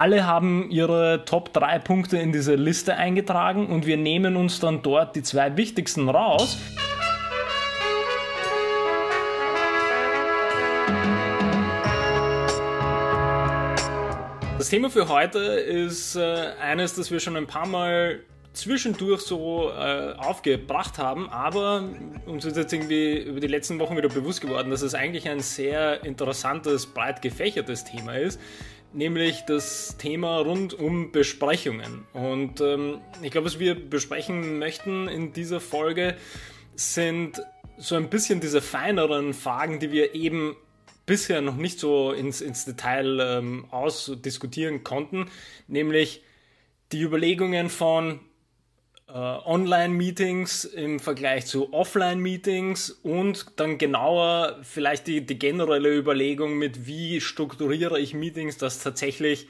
[0.00, 4.80] Alle haben ihre Top 3 Punkte in diese Liste eingetragen und wir nehmen uns dann
[4.80, 6.56] dort die zwei wichtigsten raus.
[14.56, 18.20] Das Thema für heute ist äh, eines, das wir schon ein paar Mal
[18.52, 21.88] zwischendurch so äh, aufgebracht haben, aber
[22.26, 25.40] uns ist jetzt irgendwie über die letzten Wochen wieder bewusst geworden, dass es eigentlich ein
[25.40, 28.40] sehr interessantes, breit gefächertes Thema ist,
[28.92, 32.06] nämlich das Thema rund um Besprechungen.
[32.12, 36.16] Und ähm, ich glaube, was wir besprechen möchten in dieser Folge
[36.74, 37.42] sind
[37.76, 40.56] so ein bisschen diese feineren Fragen, die wir eben
[41.06, 45.30] bisher noch nicht so ins, ins Detail ähm, ausdiskutieren konnten,
[45.66, 46.22] nämlich
[46.92, 48.20] die Überlegungen von
[49.14, 57.20] Online-Meetings im Vergleich zu Offline-Meetings und dann genauer vielleicht die, die generelle Überlegung mit, wie
[57.20, 59.48] strukturiere ich Meetings, dass tatsächlich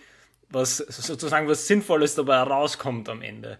[0.50, 3.58] was sozusagen was Sinnvolles dabei herauskommt am Ende.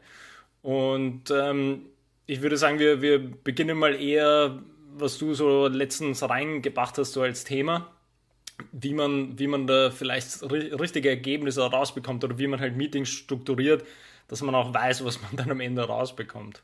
[0.63, 1.87] Und ähm,
[2.26, 4.59] ich würde sagen, wir, wir beginnen mal eher,
[4.96, 7.91] was du so letztens reingebracht hast, so als Thema,
[8.73, 13.85] wie man, wie man da vielleicht richtige Ergebnisse rausbekommt oder wie man halt Meetings strukturiert,
[14.29, 16.62] dass man auch weiß, was man dann am Ende rausbekommt.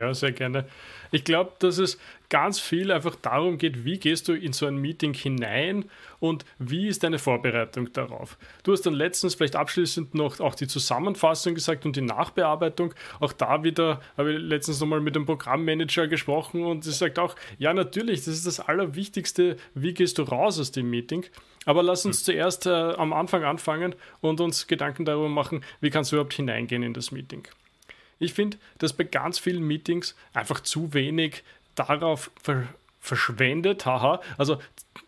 [0.00, 0.64] Ja, sehr gerne.
[1.10, 1.98] Ich glaube, dass es
[2.30, 6.88] ganz viel einfach darum geht, wie gehst du in so ein Meeting hinein und wie
[6.88, 8.38] ist deine Vorbereitung darauf.
[8.62, 12.94] Du hast dann letztens vielleicht abschließend noch auch die Zusammenfassung gesagt und die Nachbearbeitung.
[13.18, 17.36] Auch da wieder habe ich letztens nochmal mit dem Programmmanager gesprochen und sie sagt auch,
[17.58, 21.26] ja natürlich, das ist das Allerwichtigste, wie gehst du raus aus dem Meeting.
[21.66, 22.24] Aber lass uns hm.
[22.24, 26.82] zuerst äh, am Anfang anfangen und uns Gedanken darüber machen, wie kannst du überhaupt hineingehen
[26.82, 27.46] in das Meeting.
[28.20, 31.42] Ich finde, dass bei ganz vielen Meetings einfach zu wenig
[31.74, 32.68] darauf ver
[33.02, 34.58] verschwendet, haha, also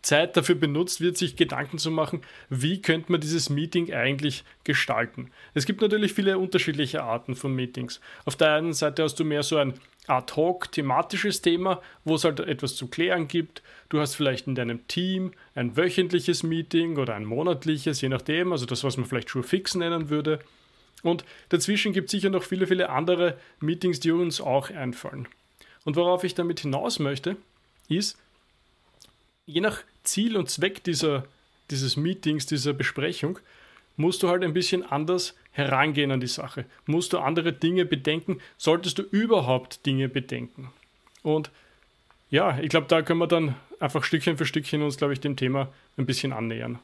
[0.01, 5.29] Zeit dafür benutzt wird, sich Gedanken zu machen, wie könnte man dieses Meeting eigentlich gestalten.
[5.53, 8.01] Es gibt natürlich viele unterschiedliche Arten von Meetings.
[8.25, 9.75] Auf der einen Seite hast du mehr so ein
[10.07, 13.61] ad hoc thematisches Thema, wo es halt etwas zu klären gibt.
[13.89, 18.65] Du hast vielleicht in deinem Team ein wöchentliches Meeting oder ein monatliches, je nachdem, also
[18.65, 20.39] das, was man vielleicht Sure Fix nennen würde.
[21.03, 25.27] Und dazwischen gibt es sicher noch viele, viele andere Meetings, die uns auch einfallen.
[25.85, 27.35] Und worauf ich damit hinaus möchte,
[27.89, 28.17] ist,
[29.45, 31.25] je nach Ziel und Zweck dieser,
[31.69, 33.39] dieses Meetings, dieser Besprechung,
[33.97, 36.65] musst du halt ein bisschen anders herangehen an die Sache.
[36.85, 40.71] Musst du andere Dinge bedenken, solltest du überhaupt Dinge bedenken.
[41.21, 41.51] Und
[42.31, 45.35] ja, ich glaube, da können wir dann einfach Stückchen für Stückchen uns, glaube ich, dem
[45.35, 46.79] Thema ein bisschen annähern.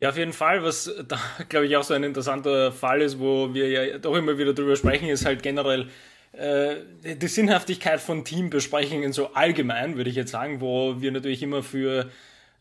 [0.00, 0.62] Ja, auf jeden Fall.
[0.62, 1.18] Was da,
[1.48, 4.76] glaube ich, auch so ein interessanter Fall ist, wo wir ja doch immer wieder drüber
[4.76, 5.88] sprechen, ist halt generell
[6.32, 6.76] äh,
[7.16, 12.10] die Sinnhaftigkeit von Teambesprechungen so allgemein, würde ich jetzt sagen, wo wir natürlich immer für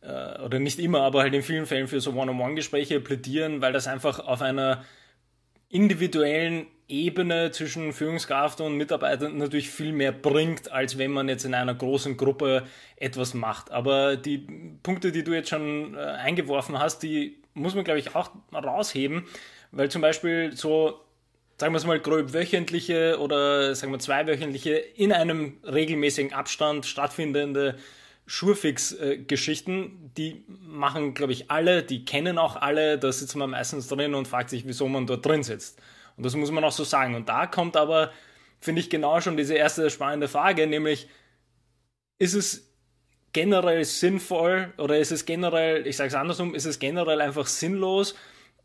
[0.02, 3.88] äh, oder nicht immer, aber halt in vielen Fällen für so One-on-One-Gespräche plädieren, weil das
[3.88, 4.86] einfach auf einer
[5.70, 11.54] individuellen Ebene zwischen Führungskraft und Mitarbeitern natürlich viel mehr bringt, als wenn man jetzt in
[11.54, 12.64] einer großen Gruppe
[12.96, 13.72] etwas macht.
[13.72, 14.48] Aber die
[14.84, 19.26] Punkte, die du jetzt schon äh, eingeworfen hast, die muss man, glaube ich, auch rausheben,
[19.72, 21.00] weil zum Beispiel so,
[21.58, 27.78] sagen wir es mal, grob wöchentliche oder sagen wir zweiwöchentliche in einem regelmäßigen Abstand stattfindende
[28.28, 34.16] Schurfix-Geschichten, die machen, glaube ich, alle, die kennen auch alle, da sitzt man meistens drin
[34.16, 35.80] und fragt sich, wieso man dort drin sitzt.
[36.18, 37.16] Und das muss man auch so sagen.
[37.16, 38.12] Und da kommt aber,
[38.60, 41.08] finde ich, genau schon diese erste spannende Frage, nämlich,
[42.18, 42.74] ist es
[43.34, 48.16] generell sinnvoll oder ist es generell, ich sage es andersrum, ist es generell einfach sinnlos,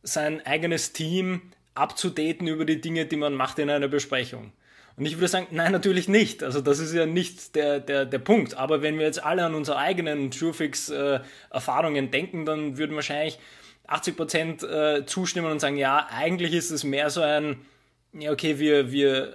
[0.03, 1.43] sein eigenes Team
[1.75, 4.53] abzudaten über die Dinge, die man macht in einer Besprechung?
[4.97, 6.43] Und ich würde sagen, nein, natürlich nicht.
[6.43, 8.56] Also das ist ja nicht der, der, der Punkt.
[8.56, 13.38] Aber wenn wir jetzt alle an unsere eigenen Surefix-Erfahrungen äh, denken, dann würden wahrscheinlich
[13.90, 17.60] 80 Prozent äh, zustimmen und sagen, ja, eigentlich ist es mehr so ein,
[18.12, 19.32] ja, okay, wir, wir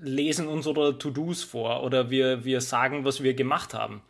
[0.00, 4.02] lesen unsere To-Dos vor oder wir, wir sagen, was wir gemacht haben.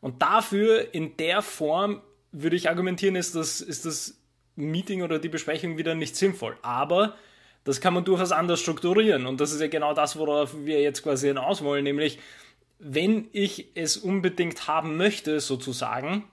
[0.00, 2.00] Und dafür in der Form
[2.32, 4.18] würde ich argumentieren, ist das, ist das
[4.56, 6.56] Meeting oder die Besprechung wieder nicht sinnvoll.
[6.62, 7.14] Aber
[7.64, 9.26] das kann man durchaus anders strukturieren.
[9.26, 12.18] Und das ist ja genau das, worauf wir jetzt quasi hinaus wollen, nämlich
[12.78, 16.24] wenn ich es unbedingt haben möchte, sozusagen,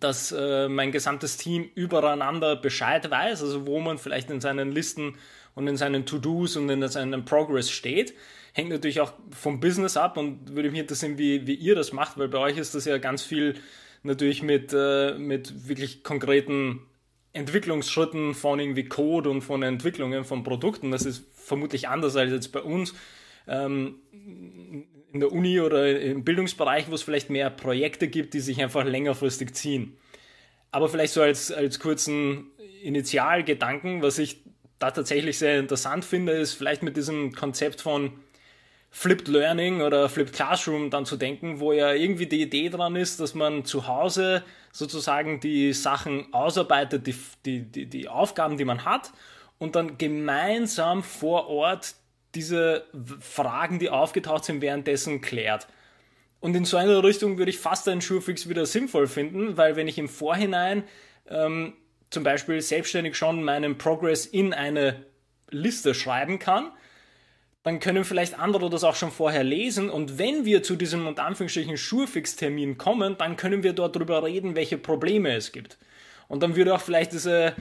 [0.00, 5.16] dass äh, mein gesamtes Team übereinander Bescheid weiß, also wo man vielleicht in seinen Listen
[5.54, 8.14] und in seinen To-Dos und in seinem Progress steht.
[8.52, 12.18] Hängt natürlich auch vom Business ab und würde mich interessieren, wie, wie ihr das macht,
[12.18, 13.54] weil bei euch ist das ja ganz viel
[14.02, 16.80] natürlich mit, äh, mit wirklich konkreten
[17.32, 20.90] Entwicklungsschritten von irgendwie Code und von Entwicklungen von Produkten.
[20.90, 22.94] Das ist vermutlich anders als jetzt bei uns.
[23.46, 23.96] Ähm,
[25.12, 28.84] in der Uni oder im Bildungsbereich, wo es vielleicht mehr Projekte gibt, die sich einfach
[28.84, 29.96] längerfristig ziehen.
[30.70, 32.46] Aber vielleicht so als, als kurzen
[32.82, 34.42] Initialgedanken, was ich
[34.78, 38.12] da tatsächlich sehr interessant finde, ist vielleicht mit diesem Konzept von
[38.90, 43.20] Flipped Learning oder Flipped Classroom dann zu denken, wo ja irgendwie die Idee dran ist,
[43.20, 47.14] dass man zu Hause sozusagen die Sachen ausarbeitet, die,
[47.44, 49.12] die, die, die Aufgaben, die man hat,
[49.58, 51.94] und dann gemeinsam vor Ort
[52.34, 52.84] diese
[53.20, 55.68] Fragen, die aufgetaucht sind, währenddessen klärt.
[56.40, 59.86] Und in so einer Richtung würde ich fast einen Schurfix wieder sinnvoll finden, weil wenn
[59.86, 60.84] ich im Vorhinein
[61.28, 61.74] ähm,
[62.10, 65.06] zum Beispiel selbstständig schon meinen Progress in eine
[65.50, 66.70] Liste schreiben kann,
[67.62, 71.24] dann können vielleicht andere das auch schon vorher lesen und wenn wir zu diesem unter
[71.24, 75.78] Anführungsstrichen Schurfix-Termin kommen, dann können wir dort darüber reden, welche Probleme es gibt.
[76.26, 77.54] Und dann würde auch vielleicht diese,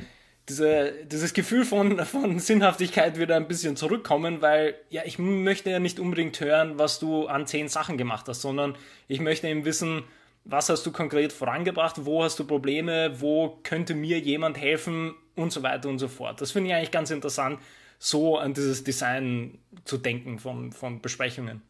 [0.51, 5.79] diese, dieses Gefühl von, von Sinnhaftigkeit wieder ein bisschen zurückkommen, weil ja, ich möchte ja
[5.79, 8.75] nicht unbedingt hören, was du an zehn Sachen gemacht hast, sondern
[9.07, 10.03] ich möchte eben wissen,
[10.43, 15.53] was hast du konkret vorangebracht, wo hast du Probleme, wo könnte mir jemand helfen und
[15.53, 16.41] so weiter und so fort.
[16.41, 17.59] Das finde ich eigentlich ganz interessant,
[17.97, 21.61] so an dieses Design zu denken von, von Besprechungen.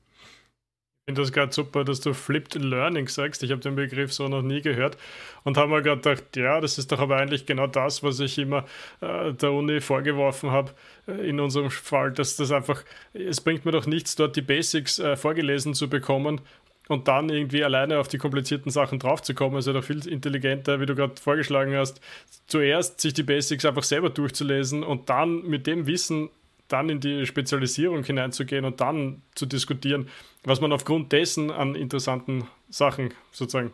[1.01, 3.41] Ich finde das gerade super, dass du Flipped Learning sagst.
[3.41, 4.97] Ich habe den Begriff so noch nie gehört
[5.43, 8.37] und habe mir gerade gedacht, ja, das ist doch aber eigentlich genau das, was ich
[8.37, 8.65] immer
[9.01, 10.73] äh, der Uni vorgeworfen habe,
[11.07, 12.83] äh, in unserem Fall, dass das einfach,
[13.13, 16.39] es bringt mir doch nichts, dort die Basics äh, vorgelesen zu bekommen
[16.87, 19.57] und dann irgendwie alleine auf die komplizierten Sachen draufzukommen.
[19.57, 21.99] ist ja doch viel intelligenter, wie du gerade vorgeschlagen hast,
[22.45, 26.29] zuerst sich die Basics einfach selber durchzulesen und dann mit dem Wissen
[26.71, 30.07] dann in die Spezialisierung hineinzugehen und dann zu diskutieren,
[30.43, 33.71] was man aufgrund dessen an interessanten Sachen sozusagen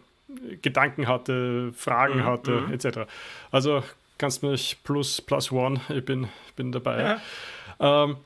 [0.61, 2.73] Gedanken hatte, Fragen mhm, hatte, mhm.
[2.73, 2.99] etc.
[3.51, 3.83] Also
[4.17, 7.19] kannst mich plus plus one, ich bin, bin dabei.
[7.79, 8.03] Ja.
[8.03, 8.17] Ähm,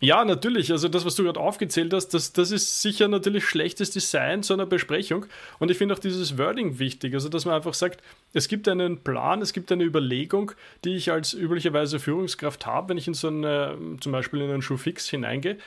[0.00, 0.72] ja, natürlich.
[0.72, 4.54] Also das, was du gerade aufgezählt hast, das, das ist sicher natürlich schlechtes Design zu
[4.54, 5.26] einer Besprechung.
[5.58, 7.12] Und ich finde auch dieses Wording wichtig.
[7.12, 8.02] Also dass man einfach sagt,
[8.32, 10.52] es gibt einen Plan, es gibt eine Überlegung,
[10.84, 14.62] die ich als üblicherweise Führungskraft habe, wenn ich in so eine, zum Beispiel in einen
[14.62, 15.58] Schuhfix hineingehe.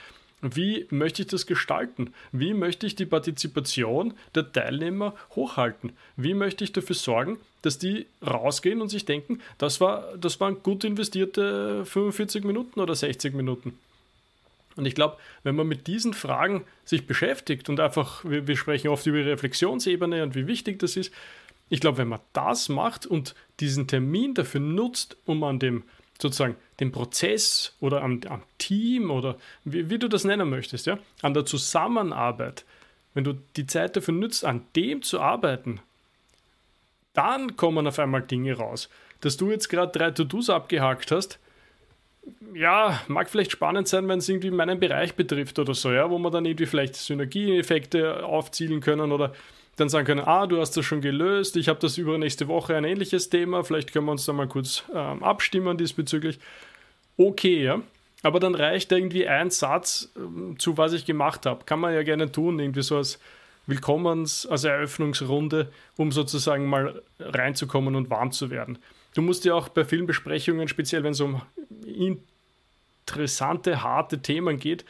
[0.42, 2.12] Wie möchte ich das gestalten?
[2.32, 5.94] Wie möchte ich die Partizipation der Teilnehmer hochhalten?
[6.18, 10.62] Wie möchte ich dafür sorgen, dass die rausgehen und sich denken, das, war, das waren
[10.64, 13.78] gut investierte 45 Minuten oder 60 Minuten?
[14.76, 18.88] Und ich glaube, wenn man mit diesen Fragen sich beschäftigt und einfach, wir, wir sprechen
[18.88, 21.14] oft über Reflexionsebene und wie wichtig das ist,
[21.70, 25.84] ich glaube, wenn man das macht und diesen Termin dafür nutzt, um an dem
[26.22, 31.00] sozusagen dem Prozess oder am, am Team oder wie, wie, du das nennen möchtest, ja,
[31.22, 32.66] an der Zusammenarbeit,
[33.14, 35.80] wenn du die Zeit dafür nutzt, an dem zu arbeiten,
[37.14, 38.90] dann kommen auf einmal Dinge raus.
[39.22, 41.40] Dass du jetzt gerade drei To-Dos abgehakt hast,
[42.54, 46.18] ja, mag vielleicht spannend sein, wenn es irgendwie meinen Bereich betrifft oder so, ja, wo
[46.18, 49.34] man dann irgendwie vielleicht Synergieeffekte aufzielen können oder
[49.76, 52.84] dann sagen können, ah, du hast das schon gelöst, ich habe das übernächste Woche ein
[52.84, 56.40] ähnliches Thema, vielleicht können wir uns da mal kurz ähm, abstimmen diesbezüglich.
[57.18, 57.82] Okay, ja.
[58.22, 61.66] Aber dann reicht irgendwie ein Satz ähm, zu, was ich gemacht habe.
[61.66, 63.20] Kann man ja gerne tun, irgendwie so als
[63.68, 68.78] Willkommens-, als Eröffnungsrunde, um sozusagen mal reinzukommen und warm zu werden.
[69.14, 71.42] Du musst ja auch bei vielen Besprechungen, speziell wenn es um
[73.06, 74.86] interessante, harte Themen geht,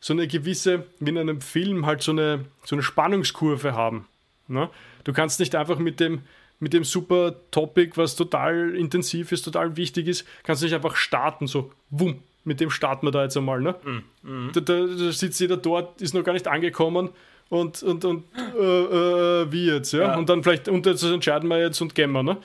[0.00, 4.06] so eine gewisse, wie in einem Film, halt so eine, so eine Spannungskurve haben.
[4.48, 4.68] Ne?
[5.04, 6.22] Du kannst nicht einfach mit dem,
[6.60, 10.96] mit dem super Topic, was total intensiv ist, total wichtig ist, kannst du nicht einfach
[10.96, 13.60] starten, so wumm, mit dem starten wir da jetzt einmal.
[13.60, 13.74] Ne?
[13.82, 14.52] Mm, mm.
[14.52, 17.08] Da, da, da, sitzt jeder dort, ist noch gar nicht angekommen
[17.48, 20.00] und, und, und äh, äh, wie jetzt, ja?
[20.00, 20.16] ja?
[20.16, 22.36] Und dann vielleicht, und das entscheiden wir jetzt und gehen wir, ne?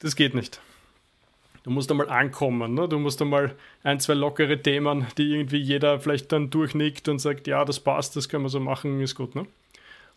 [0.00, 0.60] Das geht nicht.
[1.66, 2.88] Du musst einmal ankommen, ne?
[2.88, 7.48] du musst einmal ein, zwei lockere Themen, die irgendwie jeder vielleicht dann durchnickt und sagt,
[7.48, 9.34] ja, das passt, das können wir so machen, ist gut.
[9.34, 9.46] Ne?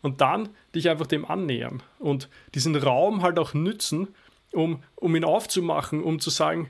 [0.00, 4.08] Und dann dich einfach dem annähern und diesen Raum halt auch nützen,
[4.52, 6.68] um, um ihn aufzumachen, um zu sagen,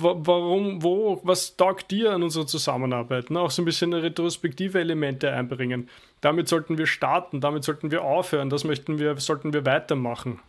[0.00, 3.30] warum, wo, was taugt dir an unserer Zusammenarbeit?
[3.30, 3.38] Ne?
[3.38, 5.88] Auch so ein bisschen retrospektive Elemente einbringen.
[6.20, 10.40] Damit sollten wir starten, damit sollten wir aufhören, das möchten wir, sollten wir weitermachen.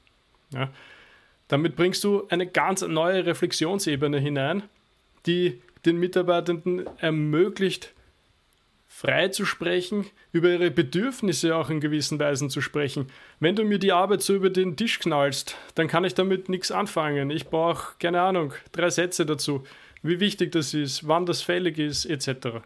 [0.52, 0.70] Ja?
[1.48, 4.64] Damit bringst du eine ganz neue Reflexionsebene hinein,
[5.26, 7.94] die den Mitarbeitenden ermöglicht,
[8.88, 13.08] frei zu sprechen, über ihre Bedürfnisse auch in gewissen Weisen zu sprechen.
[13.40, 16.72] Wenn du mir die Arbeit so über den Tisch knallst, dann kann ich damit nichts
[16.72, 17.30] anfangen.
[17.30, 19.64] Ich brauche, keine Ahnung, drei Sätze dazu,
[20.02, 22.60] wie wichtig das ist, wann das fällig ist, etc.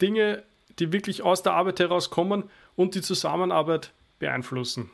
[0.00, 0.42] Dinge,
[0.78, 2.44] die wirklich aus der Arbeit herauskommen
[2.76, 4.90] und die Zusammenarbeit beeinflussen.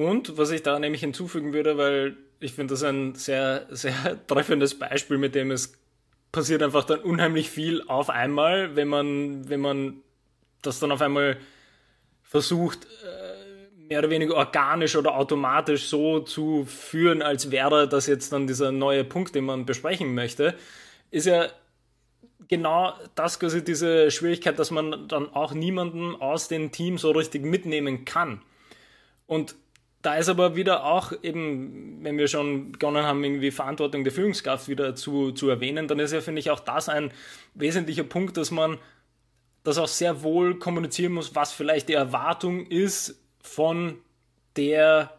[0.00, 4.78] Und was ich da nämlich hinzufügen würde, weil ich finde das ein sehr, sehr treffendes
[4.78, 5.74] Beispiel, mit dem es
[6.32, 10.00] passiert einfach dann unheimlich viel auf einmal, wenn man, wenn man
[10.62, 11.36] das dann auf einmal
[12.22, 18.32] versucht, äh, mehr oder weniger organisch oder automatisch so zu führen, als wäre das jetzt
[18.32, 20.54] dann dieser neue Punkt, den man besprechen möchte,
[21.10, 21.48] ist ja
[22.48, 27.44] genau das quasi diese Schwierigkeit, dass man dann auch niemanden aus dem Team so richtig
[27.44, 28.40] mitnehmen kann.
[29.26, 29.56] Und
[30.02, 34.68] da ist aber wieder auch eben, wenn wir schon begonnen haben, irgendwie Verantwortung der Führungskraft
[34.68, 37.12] wieder zu, zu erwähnen, dann ist ja, finde ich, auch das ein
[37.54, 38.78] wesentlicher Punkt, dass man
[39.62, 43.98] das auch sehr wohl kommunizieren muss, was vielleicht die Erwartung ist von
[44.56, 45.12] der,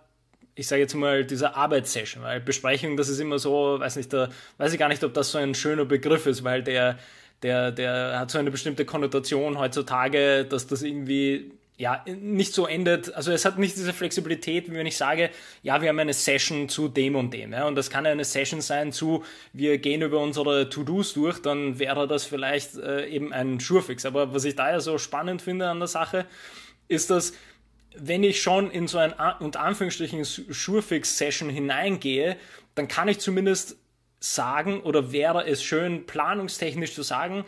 [0.56, 2.24] ich sage jetzt mal, dieser Arbeitssession.
[2.24, 5.32] Weil Besprechung, das ist immer so, weiß nicht, da weiß ich gar nicht, ob das
[5.32, 6.98] so ein schöner Begriff ist, weil der,
[7.44, 13.14] der, der hat so eine bestimmte Konnotation heutzutage, dass das irgendwie ja, nicht so endet,
[13.16, 15.32] also es hat nicht diese Flexibilität, wie wenn ich sage,
[15.64, 18.62] ja, wir haben eine Session zu dem und dem, ja, und das kann eine Session
[18.62, 23.60] sein zu, wir gehen über unsere To-Dos durch, dann wäre das vielleicht äh, eben ein
[23.60, 24.06] Schurfix.
[24.06, 26.28] Aber was ich da ja so spannend finde an der Sache,
[26.88, 27.34] ist, dass
[27.96, 32.38] wenn ich schon in so ein unter Anführungsstrichen Schurfix-Session hineingehe,
[32.76, 33.78] dann kann ich zumindest
[34.20, 37.44] sagen oder wäre es schön planungstechnisch zu sagen,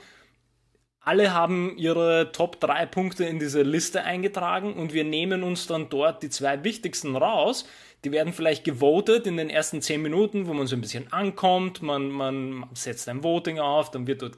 [1.04, 5.90] alle haben ihre Top 3 Punkte in diese Liste eingetragen und wir nehmen uns dann
[5.90, 7.66] dort die zwei wichtigsten raus.
[8.06, 11.82] Die werden vielleicht gewotet in den ersten 10 Minuten, wo man so ein bisschen ankommt.
[11.82, 14.38] Man, man setzt ein Voting auf, dann wird dort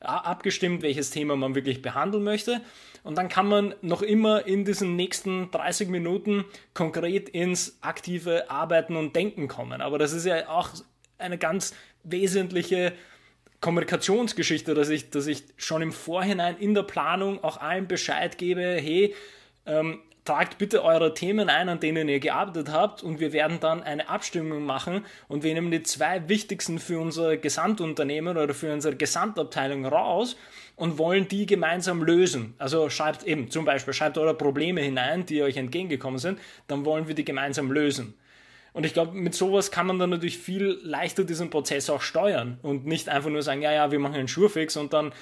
[0.00, 2.60] abgestimmt, welches Thema man wirklich behandeln möchte.
[3.02, 8.96] Und dann kann man noch immer in diesen nächsten 30 Minuten konkret ins aktive Arbeiten
[8.96, 9.82] und Denken kommen.
[9.82, 10.70] Aber das ist ja auch
[11.18, 12.92] eine ganz wesentliche
[13.60, 18.60] Kommunikationsgeschichte, dass ich, dass ich schon im Vorhinein in der Planung auch allen Bescheid gebe,
[18.60, 19.14] hey,
[19.66, 23.82] ähm, tragt bitte eure Themen ein, an denen ihr gearbeitet habt und wir werden dann
[23.82, 28.96] eine Abstimmung machen und wir nehmen die zwei wichtigsten für unser Gesamtunternehmen oder für unsere
[28.96, 30.36] Gesamtabteilung raus
[30.76, 32.54] und wollen die gemeinsam lösen.
[32.58, 37.06] Also schreibt eben zum Beispiel, schreibt eure Probleme hinein, die euch entgegengekommen sind, dann wollen
[37.06, 38.14] wir die gemeinsam lösen.
[38.74, 42.58] Und ich glaube, mit sowas kann man dann natürlich viel leichter diesen Prozess auch steuern
[42.60, 45.12] und nicht einfach nur sagen, ja, ja, wir machen einen Schurfix und dann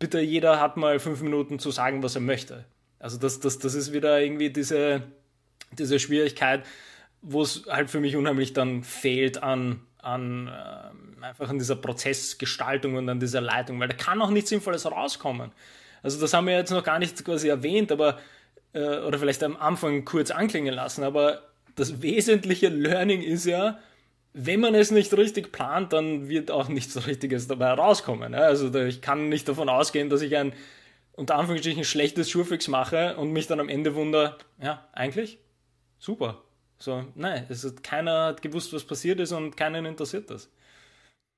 [0.00, 2.64] bitte jeder hat mal fünf Minuten zu sagen, was er möchte.
[2.98, 5.04] Also das, das, das ist wieder irgendwie diese,
[5.78, 6.66] diese Schwierigkeit,
[7.22, 12.96] wo es halt für mich unheimlich dann fehlt an, an äh, einfach an dieser Prozessgestaltung
[12.96, 15.52] und an dieser Leitung, weil da kann auch nichts Sinnvolles rauskommen.
[16.02, 18.18] Also das haben wir jetzt noch gar nicht quasi erwähnt, aber
[18.72, 21.49] äh, oder vielleicht am Anfang kurz anklingen lassen, aber
[21.80, 23.78] das wesentliche Learning ist ja,
[24.34, 28.34] wenn man es nicht richtig plant, dann wird auch nichts Richtiges dabei rauskommen.
[28.34, 30.52] Also ich kann nicht davon ausgehen, dass ich ein
[31.12, 35.38] unter Anführungsstrichen schlechtes Schurfix mache und mich dann am Ende wundere, ja, eigentlich
[35.98, 36.42] super.
[36.78, 40.50] So, nein, es hat, keiner hat gewusst, was passiert ist und keinen interessiert das.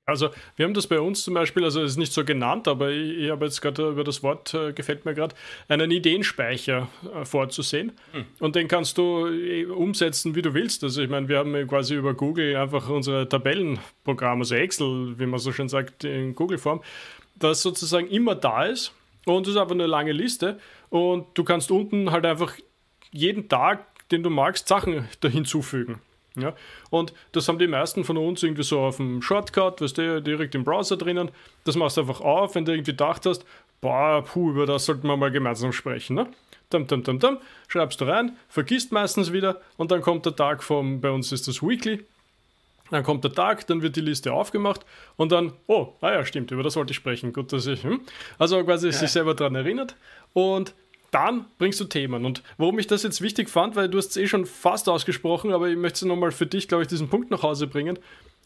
[0.04, 2.90] Also wir haben das bei uns zum Beispiel, also es ist nicht so genannt, aber
[2.90, 5.34] ich, ich habe jetzt gerade über das Wort, äh, gefällt mir gerade,
[5.68, 7.92] einen Ideenspeicher äh, vorzusehen.
[8.10, 8.24] Hm.
[8.40, 10.82] Und den kannst du äh, umsetzen, wie du willst.
[10.82, 15.38] Also ich meine, wir haben quasi über Google einfach unsere Tabellenprogramm, also Excel, wie man
[15.38, 16.82] so schön sagt, in Google-Form,
[17.36, 18.92] das sozusagen immer da ist.
[19.24, 20.58] Und es ist einfach eine lange Liste.
[20.90, 22.56] Und du kannst unten halt einfach
[23.12, 26.00] jeden Tag, den du magst, Sachen da hinzufügen.
[26.36, 26.54] Ja?
[26.90, 30.54] Und das haben die meisten von uns irgendwie so auf dem Shortcut, weißt du, direkt
[30.54, 31.30] im Browser drinnen.
[31.64, 33.44] Das machst du einfach auf, wenn du irgendwie gedacht hast,
[33.80, 36.16] boah, puh, über das sollten wir mal gemeinsam sprechen.
[36.16, 36.28] Ne?
[36.70, 40.62] Dum, dum, dum, dum, schreibst du rein, vergisst meistens wieder und dann kommt der Tag
[40.62, 42.02] vom, bei uns ist das Weekly,
[42.90, 44.86] dann kommt der Tag, dann wird die Liste aufgemacht
[45.16, 47.32] und dann, oh, ah ja, stimmt, über das wollte ich sprechen.
[47.32, 48.00] Gut, dass ich, hm?
[48.38, 48.92] also quasi ja.
[48.92, 49.96] sich selber daran erinnert
[50.32, 50.74] und
[51.12, 52.24] dann bringst du Themen.
[52.24, 55.52] Und warum ich das jetzt wichtig fand, weil du hast es eh schon fast ausgesprochen,
[55.52, 57.98] aber ich möchte es nochmal für dich, glaube ich, diesen Punkt nach Hause bringen.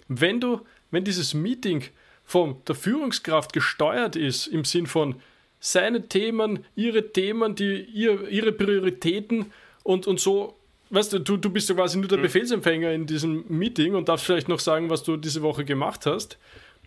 [0.08, 1.84] Wenn du, wenn dieses Meeting
[2.24, 5.14] von der Führungskraft gesteuert ist, im Sinn von
[5.60, 9.46] seine Themen, ihre Themen, die, ihr, ihre Prioritäten
[9.84, 10.56] und, und so,
[10.90, 12.22] weißt du, du, du bist ja quasi nur der mhm.
[12.22, 16.36] Befehlsempfänger in diesem Meeting und darfst vielleicht noch sagen, was du diese Woche gemacht hast,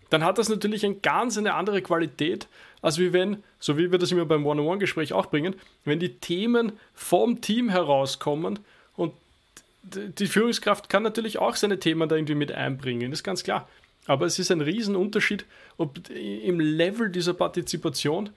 [0.09, 2.47] dann hat das natürlich eine ganz eine andere Qualität,
[2.81, 5.55] als wie wenn, so wie wir das immer beim One-on-One-Gespräch auch bringen,
[5.85, 8.59] wenn die Themen vom Team herauskommen
[8.95, 9.13] und
[9.83, 13.67] die Führungskraft kann natürlich auch seine Themen da irgendwie mit einbringen, ist ganz klar.
[14.05, 15.45] Aber es ist ein Riesenunterschied,
[15.77, 18.29] ob im Level dieser Partizipation,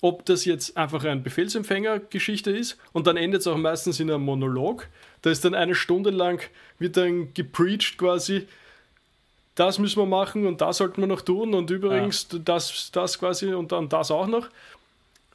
[0.00, 4.24] ob das jetzt einfach ein Befehlsempfänger-Geschichte ist und dann endet es auch meistens in einem
[4.24, 4.86] Monolog.
[5.22, 6.42] Da ist dann eine Stunde lang,
[6.78, 8.46] wird dann gepreacht quasi,
[9.54, 12.38] das müssen wir machen und das sollten wir noch tun und übrigens ja.
[12.40, 14.48] das, das quasi und dann das auch noch.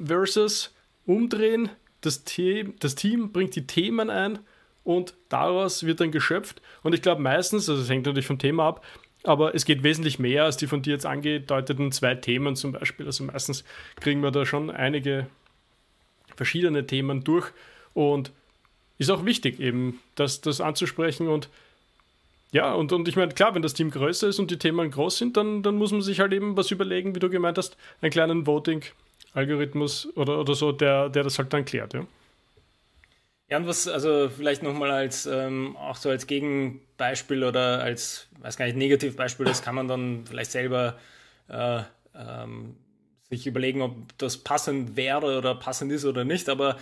[0.02, 0.74] Versus
[1.06, 1.70] umdrehen,
[2.02, 4.40] das Team, das Team bringt die Themen ein
[4.84, 6.62] und daraus wird dann geschöpft.
[6.84, 8.86] Und ich glaube meistens, also es hängt natürlich vom Thema ab,
[9.24, 13.06] aber es geht wesentlich mehr als die von dir jetzt angedeuteten zwei Themen zum Beispiel.
[13.06, 13.64] Also meistens
[14.00, 15.28] kriegen wir da schon einige
[16.36, 17.52] verschiedene Themen durch
[17.94, 18.32] und
[18.98, 21.50] ist auch wichtig, eben das, das anzusprechen und
[22.51, 25.18] ja, und, und ich meine, klar, wenn das Team größer ist und die Themen groß
[25.18, 28.12] sind, dann, dann muss man sich halt eben was überlegen, wie du gemeint hast, einen
[28.12, 32.06] kleinen Voting-Algorithmus oder, oder so, der, der das halt dann klärt, ja.
[33.50, 38.58] Ja, und was, also vielleicht nochmal als, ähm, auch so als Gegenbeispiel oder als, weiß
[38.58, 40.98] gar nicht, Negativbeispiel, das kann man dann vielleicht selber
[41.48, 41.82] äh,
[42.15, 42.75] ähm,
[43.29, 46.77] sich überlegen, ob das passend wäre oder passend ist oder nicht, aber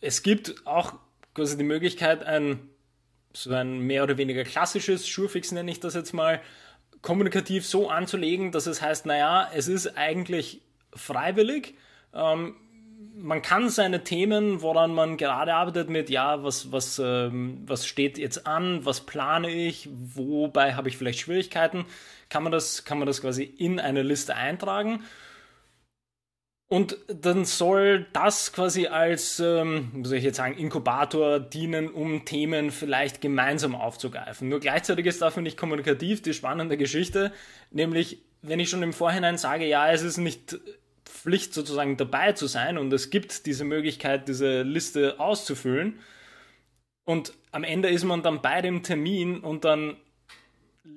[0.00, 0.94] es gibt auch
[1.34, 2.70] quasi die Möglichkeit, ein
[3.32, 6.40] so ein mehr oder weniger klassisches Surefix nenne ich das jetzt mal,
[7.02, 10.62] kommunikativ so anzulegen, dass es heißt, naja, es ist eigentlich
[10.94, 11.74] freiwillig.
[12.14, 12.54] Ähm,
[13.16, 18.18] man kann seine Themen, woran man gerade arbeitet, mit, ja, was, was, ähm, was steht
[18.18, 21.84] jetzt an, was plane ich, wobei habe ich vielleicht Schwierigkeiten,
[22.28, 25.02] kann man das, kann man das quasi in eine Liste eintragen
[26.72, 32.70] und dann soll das quasi als, ähm, soll ich jetzt sagen, Inkubator dienen, um Themen
[32.70, 34.48] vielleicht gemeinsam aufzugreifen.
[34.48, 37.30] Nur gleichzeitig ist da, finde ich, kommunikativ die spannende Geschichte,
[37.72, 40.58] nämlich wenn ich schon im Vorhinein sage, ja, es ist nicht
[41.04, 45.98] Pflicht sozusagen dabei zu sein und es gibt diese Möglichkeit, diese Liste auszufüllen.
[47.04, 49.98] Und am Ende ist man dann bei dem Termin und dann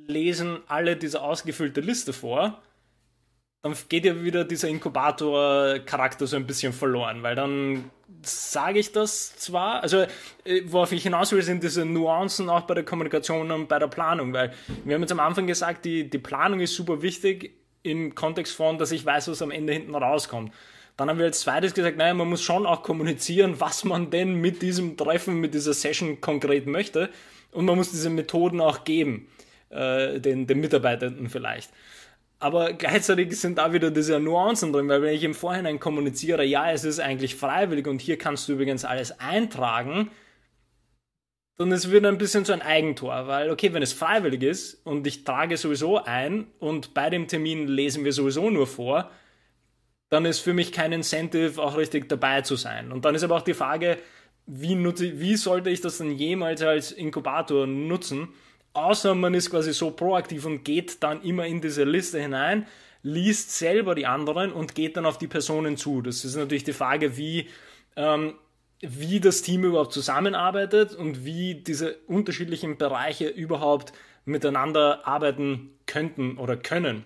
[0.07, 2.61] lesen alle diese ausgefüllte Liste vor
[3.65, 7.89] dann geht ja wieder dieser Inkubator-Charakter so ein bisschen verloren, weil dann
[8.21, 10.05] sage ich das zwar, also
[10.43, 13.87] äh, worauf ich hinaus will, sind diese Nuancen auch bei der Kommunikation und bei der
[13.87, 14.53] Planung, weil
[14.83, 18.77] wir haben jetzt am Anfang gesagt, die, die Planung ist super wichtig im Kontext von,
[18.77, 20.53] dass ich weiß, was am Ende hinten rauskommt.
[20.95, 24.35] Dann haben wir als zweites gesagt, naja, man muss schon auch kommunizieren, was man denn
[24.35, 27.09] mit diesem Treffen, mit dieser Session konkret möchte.
[27.51, 29.27] Und man muss diese Methoden auch geben,
[29.71, 31.71] äh, den, den Mitarbeitenden vielleicht.
[32.39, 36.71] Aber gleichzeitig sind da wieder diese Nuancen drin, weil wenn ich im Vorhinein kommuniziere, ja,
[36.71, 40.11] es ist eigentlich freiwillig und hier kannst du übrigens alles eintragen,
[41.57, 44.85] dann ist es wieder ein bisschen so ein Eigentor, weil, okay, wenn es freiwillig ist
[44.85, 49.09] und ich trage sowieso ein und bei dem Termin lesen wir sowieso nur vor,
[50.09, 52.91] dann ist für mich kein Incentive, auch richtig dabei zu sein.
[52.91, 53.97] Und dann ist aber auch die Frage,
[54.45, 58.29] wie, nutze, wie sollte ich das denn jemals als Inkubator nutzen?
[58.75, 62.67] Außer man ist quasi so proaktiv und geht dann immer in diese Liste hinein,
[63.03, 66.01] liest selber die anderen und geht dann auf die Personen zu.
[66.01, 67.47] Das ist natürlich die Frage, wie,
[67.95, 68.33] ähm,
[68.81, 73.93] wie das Team überhaupt zusammenarbeitet und wie diese unterschiedlichen Bereiche überhaupt
[74.25, 77.05] miteinander arbeiten könnten oder können.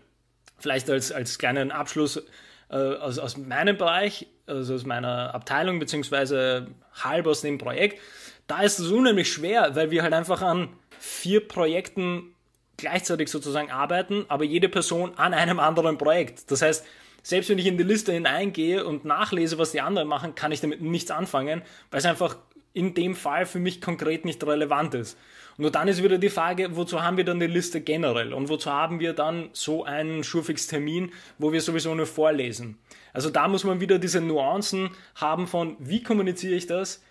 [0.57, 2.23] Vielleicht als, als kleinen Abschluss
[2.69, 7.99] äh, aus, aus meinem Bereich, also aus meiner Abteilung, beziehungsweise halb aus dem Projekt,
[8.47, 12.35] da ist es unheimlich schwer, weil wir halt einfach an vier Projekten
[12.77, 16.49] gleichzeitig sozusagen arbeiten, aber jede Person an einem anderen Projekt.
[16.51, 16.85] Das heißt,
[17.21, 20.61] selbst wenn ich in die Liste hineingehe und nachlese, was die anderen machen, kann ich
[20.61, 22.37] damit nichts anfangen, weil es einfach
[22.73, 25.17] in dem Fall für mich konkret nicht relevant ist.
[25.57, 28.71] Nur dann ist wieder die Frage, wozu haben wir dann die Liste generell und wozu
[28.71, 32.77] haben wir dann so einen Schurfix-Termin, wo wir sowieso nur vorlesen.
[33.11, 37.03] Also da muss man wieder diese Nuancen haben von, wie kommuniziere ich das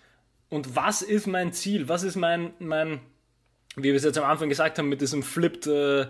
[0.49, 3.01] und was ist mein Ziel, was ist mein, mein
[3.75, 6.07] wie wir es jetzt am Anfang gesagt haben, mit diesem Flipped, äh,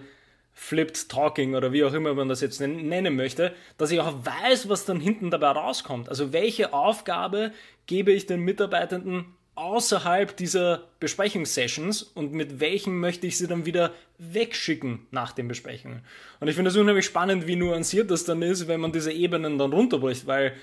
[0.53, 4.67] Flipped Talking oder wie auch immer man das jetzt nennen möchte, dass ich auch weiß,
[4.69, 6.09] was dann hinten dabei rauskommt.
[6.09, 7.51] Also welche Aufgabe
[7.85, 13.93] gebe ich den Mitarbeitenden außerhalb dieser Besprechungssessions und mit welchen möchte ich sie dann wieder
[14.17, 16.01] wegschicken nach den Besprechungen.
[16.39, 19.57] Und ich finde es unheimlich spannend, wie nuanciert das dann ist, wenn man diese Ebenen
[19.57, 20.53] dann runterbricht, weil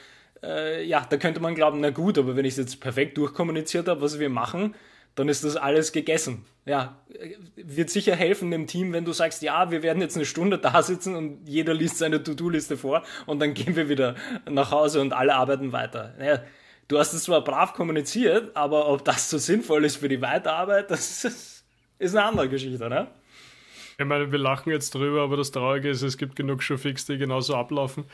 [0.42, 3.87] äh, ja, da könnte man glauben, na gut, aber wenn ich es jetzt perfekt durchkommuniziert
[3.88, 4.74] habe, was wir machen,
[5.16, 6.44] dann ist das alles gegessen.
[6.66, 7.00] Ja,
[7.57, 10.83] wird sicher helfen dem Team, wenn du sagst, ja, wir werden jetzt eine Stunde da
[10.83, 14.14] sitzen und jeder liest seine To-Do-Liste vor und dann gehen wir wieder
[14.48, 16.14] nach Hause und alle arbeiten weiter.
[16.18, 16.42] Naja,
[16.88, 20.90] du hast es zwar brav kommuniziert, aber ob das so sinnvoll ist für die Weiterarbeit,
[20.90, 21.64] das ist,
[21.98, 23.09] ist eine andere Geschichte, ne?
[23.98, 27.16] Ich meine, wir lachen jetzt drüber, aber das Traurige ist, es gibt genug Showfix, die
[27.16, 28.05] genauso ablaufen.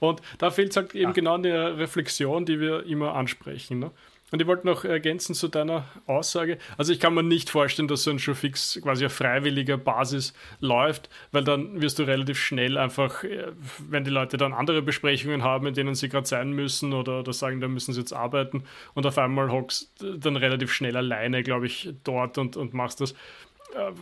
[0.00, 1.12] Und da fehlt es halt eben ja.
[1.12, 3.78] genau an der Reflexion, die wir immer ansprechen.
[3.78, 3.92] Ne?
[4.30, 6.58] Und ich wollte noch ergänzen zu deiner Aussage.
[6.76, 11.08] Also ich kann mir nicht vorstellen, dass so ein Showfix quasi auf freiwilliger Basis läuft,
[11.32, 13.52] weil dann wirst du relativ schnell einfach, äh,
[13.88, 17.32] wenn die Leute dann andere Besprechungen haben, in denen sie gerade sein müssen oder, oder
[17.32, 21.66] sagen, da müssen sie jetzt arbeiten und auf einmal hockst dann relativ schnell alleine, glaube
[21.66, 23.12] ich, dort und, und machst das
[23.74, 23.92] äh,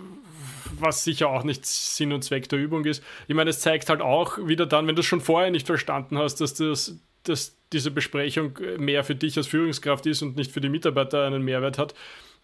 [0.79, 3.03] was sicher auch nicht Sinn und Zweck der Übung ist.
[3.29, 6.19] Ich meine, es zeigt halt auch wieder dann, wenn du es schon vorher nicht verstanden
[6.19, 10.61] hast, dass das dass diese Besprechung mehr für dich als Führungskraft ist und nicht für
[10.61, 11.95] die Mitarbeiter einen Mehrwert hat,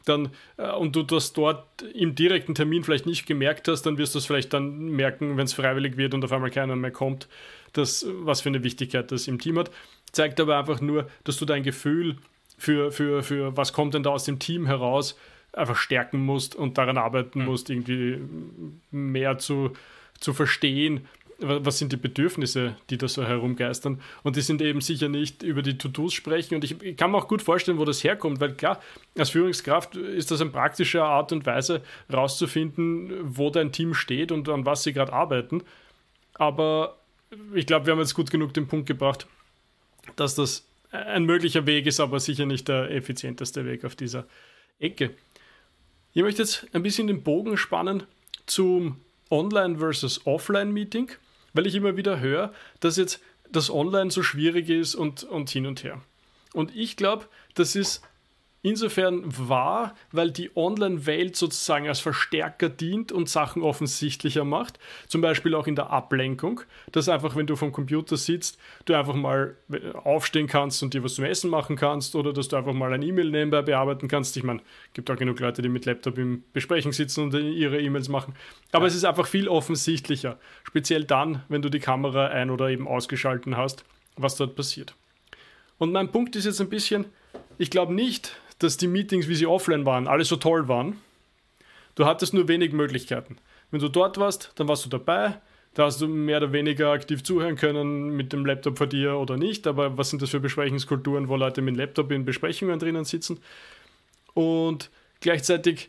[0.05, 4.15] dann äh, und du das dort im direkten Termin vielleicht nicht gemerkt hast, dann wirst
[4.15, 7.29] du es vielleicht dann merken, wenn es freiwillig wird und auf einmal keiner mehr kommt,
[7.73, 9.71] dass, was für eine Wichtigkeit das im Team hat.
[10.13, 12.17] Zeigt aber einfach nur, dass du dein Gefühl
[12.59, 15.19] für, für, für was kommt denn da aus dem Team heraus,
[15.53, 17.47] einfach stärken musst und daran arbeiten mhm.
[17.47, 18.19] musst, irgendwie
[18.91, 19.73] mehr zu,
[20.21, 21.07] zu verstehen,
[21.43, 24.01] was sind die Bedürfnisse, die da so herumgeistern.
[24.23, 26.55] Und die sind eben sicher nicht über die To-Dos sprechen.
[26.55, 28.81] Und ich, kann mir auch gut vorstellen, wo das herkommt, weil klar,
[29.19, 34.49] als Führungskraft ist das eine praktische Art und Weise, rauszufinden, wo dein Team steht und
[34.49, 35.63] an was sie gerade arbeiten.
[36.35, 36.99] Aber
[37.55, 39.27] ich glaube, wir haben jetzt gut genug den Punkt gebracht,
[40.17, 44.27] dass das ein möglicher Weg ist, aber sicher nicht der effizienteste Weg auf dieser
[44.79, 45.11] Ecke.
[46.13, 48.03] Ich möchte jetzt ein bisschen den Bogen spannen
[48.47, 48.97] zum
[49.31, 51.11] Online versus Offline Meeting,
[51.53, 55.67] weil ich immer wieder höre, dass jetzt das Online so schwierig ist und, und hin
[55.67, 56.01] und her.
[56.55, 58.03] Und ich glaube, das ist
[58.63, 64.79] insofern wahr, weil die Online-Welt sozusagen als Verstärker dient und Sachen offensichtlicher macht.
[65.09, 66.61] Zum Beispiel auch in der Ablenkung,
[66.93, 69.57] dass einfach, wenn du vom Computer sitzt, du einfach mal
[70.05, 73.03] aufstehen kannst und dir was zum Essen machen kannst oder dass du einfach mal ein
[73.03, 74.37] E-Mail nebenbei bearbeiten kannst.
[74.37, 77.81] Ich meine, es gibt auch genug Leute, die mit Laptop im Besprechen sitzen und ihre
[77.81, 78.35] E-Mails machen.
[78.71, 78.89] Aber ja.
[78.89, 80.39] es ist einfach viel offensichtlicher.
[80.65, 83.85] Speziell dann, wenn du die Kamera ein- oder eben ausgeschalten hast,
[84.17, 84.95] was dort passiert.
[85.79, 87.07] Und mein Punkt ist jetzt ein bisschen,
[87.59, 90.99] ich glaube nicht, dass die Meetings, wie sie offline waren, alle so toll waren.
[91.95, 93.37] Du hattest nur wenig Möglichkeiten.
[93.71, 95.41] Wenn du dort warst, dann warst du dabei.
[95.75, 99.37] Da hast du mehr oder weniger aktiv zuhören können mit dem Laptop vor dir oder
[99.37, 99.67] nicht.
[99.67, 103.41] Aber was sind das für Besprechungskulturen, wo Leute mit dem Laptop in Besprechungen drinnen sitzen?
[104.35, 105.89] Und gleichzeitig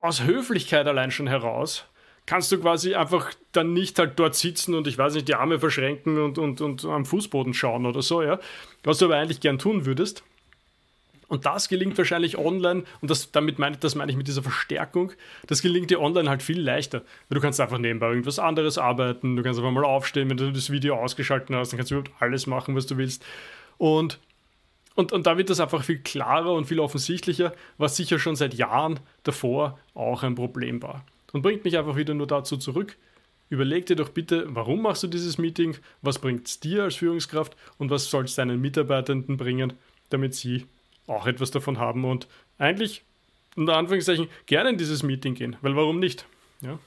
[0.00, 1.84] aus Höflichkeit allein schon heraus
[2.26, 5.60] kannst du quasi einfach dann nicht halt dort sitzen und ich weiß nicht, die Arme
[5.60, 8.40] verschränken und, und, und am Fußboden schauen oder so, ja.
[8.82, 10.24] Was du aber eigentlich gern tun würdest.
[11.28, 15.12] Und das gelingt wahrscheinlich online, und das, damit meine, das meine ich mit dieser Verstärkung,
[15.48, 17.02] das gelingt dir online halt viel leichter.
[17.30, 20.70] Du kannst einfach nebenbei irgendwas anderes arbeiten, du kannst einfach mal aufstehen, wenn du das
[20.70, 23.24] Video ausgeschaltet hast, dann kannst du überhaupt alles machen, was du willst.
[23.76, 24.20] Und,
[24.94, 28.54] und, und da wird das einfach viel klarer und viel offensichtlicher, was sicher schon seit
[28.54, 31.04] Jahren davor auch ein Problem war.
[31.32, 32.96] Und bringt mich einfach wieder nur dazu zurück,
[33.48, 37.56] Überleg dir doch bitte, warum machst du dieses Meeting, was bringt es dir als Führungskraft
[37.78, 39.74] und was soll es deinen Mitarbeitenden bringen,
[40.10, 40.66] damit sie
[41.06, 42.26] auch etwas davon haben und
[42.58, 43.02] eigentlich
[43.56, 46.26] unter Anführungszeichen gerne in dieses Meeting gehen, weil warum nicht?
[46.60, 46.78] Ja.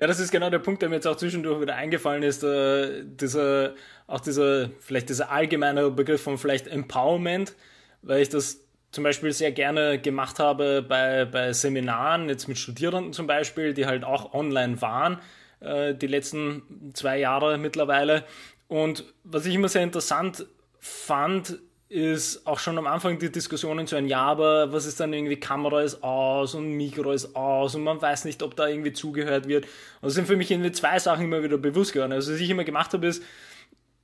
[0.00, 3.04] Ja, das ist genau der Punkt, der mir jetzt auch zwischendurch wieder eingefallen ist, äh,
[3.04, 3.74] dieser,
[4.08, 7.54] auch dieser, vielleicht dieser allgemeine Begriff von vielleicht Empowerment,
[8.02, 8.58] weil ich das
[8.90, 13.86] zum Beispiel sehr gerne gemacht habe bei, bei Seminaren, jetzt mit Studierenden zum Beispiel, die
[13.86, 15.20] halt auch online waren,
[15.60, 18.24] äh, die letzten zwei Jahre mittlerweile.
[18.66, 20.46] Und was ich immer sehr interessant
[20.80, 21.58] fand,
[21.92, 25.36] ist auch schon am Anfang die Diskussionen zu ein Ja, aber was ist dann irgendwie,
[25.36, 29.46] Kamera ist aus und Mikro ist aus und man weiß nicht, ob da irgendwie zugehört
[29.46, 29.66] wird.
[29.66, 32.12] Und das sind für mich irgendwie zwei Sachen immer wieder bewusst geworden.
[32.12, 33.22] Also was ich immer gemacht habe, ist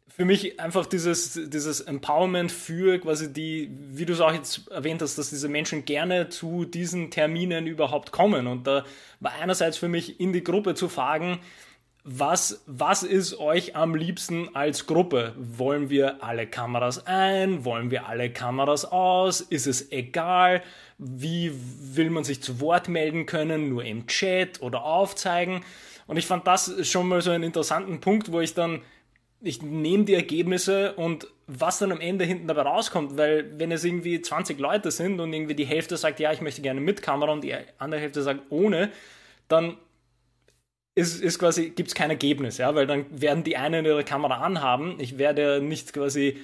[0.06, 5.00] für mich einfach dieses, dieses Empowerment für quasi die, wie du es auch jetzt erwähnt
[5.00, 8.48] hast, dass diese Menschen gerne zu diesen Terminen überhaupt kommen.
[8.48, 8.84] Und da
[9.20, 11.38] war einerseits für mich in die Gruppe zu fragen,
[12.04, 15.34] was, was ist euch am liebsten als Gruppe?
[15.36, 17.64] Wollen wir alle Kameras ein?
[17.64, 19.40] Wollen wir alle Kameras aus?
[19.40, 20.62] Ist es egal?
[20.96, 21.52] Wie
[21.94, 23.68] will man sich zu Wort melden können?
[23.68, 25.62] Nur im Chat oder aufzeigen?
[26.06, 28.80] Und ich fand das schon mal so einen interessanten Punkt, wo ich dann,
[29.42, 33.84] ich nehme die Ergebnisse und was dann am Ende hinten dabei rauskommt, weil wenn es
[33.84, 37.32] irgendwie 20 Leute sind und irgendwie die Hälfte sagt, ja, ich möchte gerne mit Kamera
[37.32, 38.90] und die andere Hälfte sagt ohne,
[39.48, 39.76] dann
[40.98, 44.38] ist, ist quasi, gibt es kein Ergebnis, ja, weil dann werden die einen ihre Kamera
[44.38, 44.96] anhaben.
[44.98, 46.38] Ich werde nicht quasi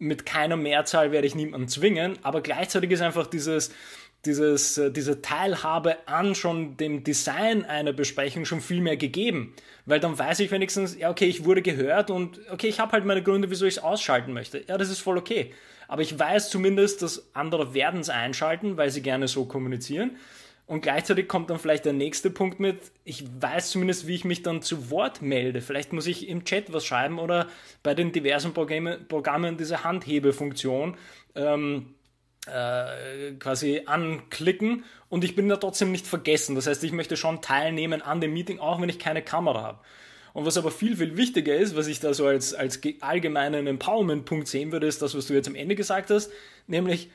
[0.00, 3.72] mit keiner Mehrzahl werde ich niemanden zwingen, aber gleichzeitig ist einfach dieses,
[4.24, 9.54] dieses, äh, diese Teilhabe an schon dem Design einer Besprechung schon viel mehr gegeben.
[9.86, 13.04] Weil dann weiß ich wenigstens, ja, okay, ich wurde gehört und okay, ich habe halt
[13.04, 14.64] meine Gründe, wieso ich es ausschalten möchte.
[14.66, 15.54] Ja, das ist voll okay.
[15.86, 20.16] Aber ich weiß zumindest, dass andere werden es einschalten, weil sie gerne so kommunizieren.
[20.72, 24.42] Und gleichzeitig kommt dann vielleicht der nächste Punkt mit, ich weiß zumindest, wie ich mich
[24.42, 25.60] dann zu Wort melde.
[25.60, 27.48] Vielleicht muss ich im Chat was schreiben oder
[27.82, 30.96] bei den diversen Programme, Programmen diese Handhebefunktion
[31.34, 31.92] ähm,
[32.46, 36.54] äh, quasi anklicken und ich bin da trotzdem nicht vergessen.
[36.54, 39.78] Das heißt, ich möchte schon teilnehmen an dem Meeting, auch wenn ich keine Kamera habe.
[40.32, 44.48] Und was aber viel, viel wichtiger ist, was ich da so als, als allgemeinen Empowerment-Punkt
[44.48, 46.32] sehen würde, ist das, was du jetzt am Ende gesagt hast,
[46.66, 47.10] nämlich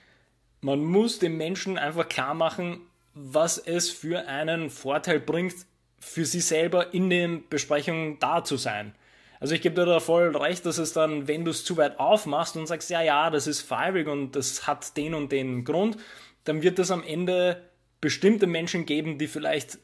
[0.62, 2.82] man muss dem Menschen einfach klar machen,
[3.18, 5.56] was es für einen Vorteil bringt,
[6.00, 8.94] für sie selber in den Besprechungen da zu sein.
[9.40, 12.00] Also ich gebe dir da voll recht, dass es dann, wenn du es zu weit
[12.00, 15.98] aufmachst und sagst, ja, ja, das ist freiwillig und das hat den und den Grund,
[16.44, 17.62] dann wird es am Ende
[18.02, 19.80] bestimmte Menschen geben, die vielleicht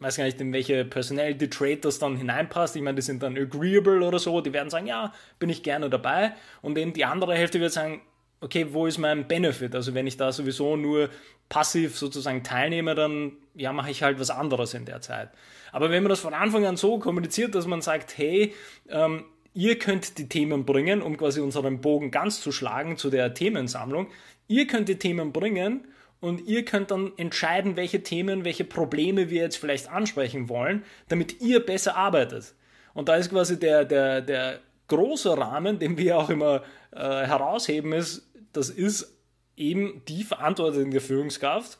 [0.00, 2.76] weiß gar nicht, in welche Personality Trait das dann hineinpasst.
[2.76, 5.90] Ich meine, die sind dann agreeable oder so, die werden sagen, ja, bin ich gerne
[5.90, 6.34] dabei.
[6.62, 8.00] Und eben die andere Hälfte wird sagen,
[8.40, 9.74] okay, wo ist mein Benefit?
[9.74, 11.10] Also wenn ich da sowieso nur
[11.48, 15.30] passiv sozusagen teilnehme, dann ja, mache ich halt was anderes in der Zeit.
[15.72, 18.54] Aber wenn man das von Anfang an so kommuniziert, dass man sagt, hey,
[18.88, 19.24] ähm,
[19.54, 24.08] ihr könnt die Themen bringen, um quasi unseren Bogen ganz zu schlagen zu der Themensammlung,
[24.46, 25.86] ihr könnt die Themen bringen
[26.20, 31.40] und ihr könnt dann entscheiden, welche Themen, welche Probleme wir jetzt vielleicht ansprechen wollen, damit
[31.40, 32.54] ihr besser arbeitet.
[32.94, 37.92] Und da ist quasi der, der, der große Rahmen, den wir auch immer äh, herausheben,
[37.92, 39.18] ist, das ist
[39.56, 41.78] eben die Verantwortung der Führungskraft,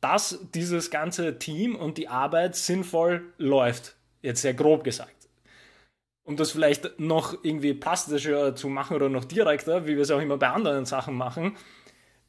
[0.00, 3.96] dass dieses ganze Team und die Arbeit sinnvoll läuft.
[4.20, 5.14] Jetzt sehr grob gesagt.
[6.24, 10.20] Um das vielleicht noch irgendwie plastischer zu machen oder noch direkter, wie wir es auch
[10.20, 11.56] immer bei anderen Sachen machen.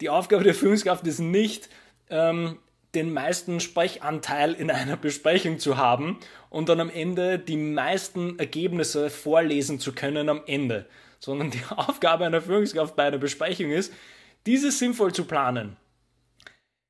[0.02, 1.70] Die Aufgabe der Führungskraft ist nicht,
[2.10, 2.58] ähm,
[2.96, 6.20] den meisten Sprechanteil in einer Besprechung zu haben
[6.50, 10.86] und dann am Ende die meisten Ergebnisse vorlesen zu können am Ende,
[11.24, 13.94] sondern die Aufgabe einer Führungskraft bei einer Besprechung ist,
[14.46, 15.78] diese sinnvoll zu planen.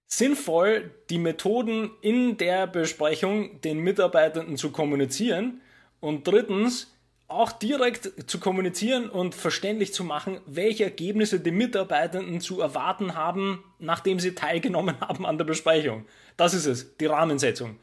[0.08, 5.62] Sinnvoll die Methoden in der Besprechung den Mitarbeitenden zu kommunizieren
[6.00, 6.92] und drittens
[7.28, 13.64] auch direkt zu kommunizieren und verständlich zu machen, welche Ergebnisse die Mitarbeitenden zu erwarten haben,
[13.80, 16.06] nachdem sie teilgenommen haben an der Besprechung.
[16.38, 17.78] Das ist es, die Rahmensetzung.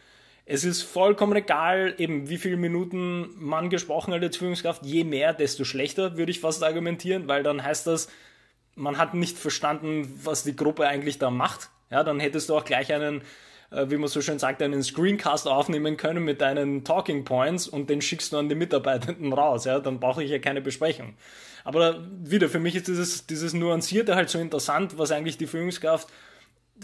[0.53, 4.85] Es ist vollkommen egal, eben wie viele Minuten man gesprochen hat als Führungskraft.
[4.85, 8.09] Je mehr, desto schlechter, würde ich fast argumentieren, weil dann heißt das,
[8.75, 11.71] man hat nicht verstanden, was die Gruppe eigentlich da macht.
[11.89, 13.23] Ja, dann hättest du auch gleich einen,
[13.71, 17.89] äh, wie man so schön sagt, einen Screencast aufnehmen können mit deinen Talking Points und
[17.89, 19.67] den schickst du an die Mitarbeitenden raus.
[19.67, 21.15] Ja, dann brauche ich ja keine Besprechung.
[21.63, 26.09] Aber wieder, für mich ist dieses, dieses Nuancierte halt so interessant, was eigentlich die Führungskraft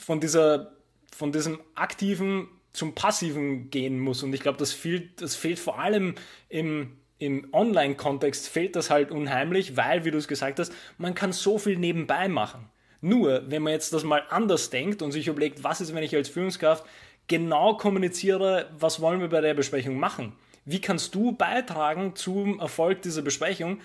[0.01, 0.71] von dieser,
[1.11, 2.47] von diesem aktiven
[2.77, 4.23] zum passiven gehen muss.
[4.23, 6.15] Und ich glaube, das fehlt, das fehlt vor allem
[6.49, 11.33] im, im Online-Kontext fehlt das halt unheimlich, weil, wie du es gesagt hast, man kann
[11.33, 12.69] so viel nebenbei machen.
[13.01, 16.15] Nur, wenn man jetzt das mal anders denkt und sich überlegt, was ist, wenn ich
[16.15, 16.85] als Führungskraft
[17.29, 20.33] genau kommuniziere, was wollen wir bei der Besprechung machen?
[20.65, 23.81] Wie kannst du beitragen zum Erfolg dieser Besprechung?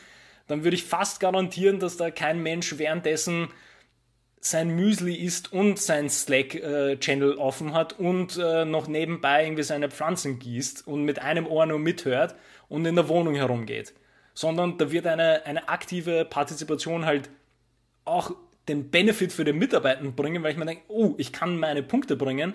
[0.48, 3.50] Dann würde ich fast garantieren, dass da kein Mensch währenddessen
[4.42, 10.40] sein Müsli isst und sein Slack-Channel offen hat und äh, noch nebenbei irgendwie seine Pflanzen
[10.40, 12.36] gießt und mit einem Ohr nur mithört
[12.68, 13.94] und in der Wohnung herumgeht.
[14.34, 17.30] Sondern da wird eine, eine aktive Partizipation halt
[18.04, 18.32] auch
[18.68, 22.16] den Benefit für den Mitarbeiter bringen, weil ich mir denke, oh, ich kann meine Punkte
[22.16, 22.54] bringen,